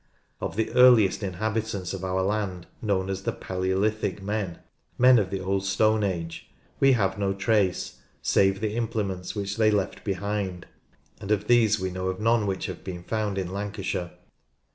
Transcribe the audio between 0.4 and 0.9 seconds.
the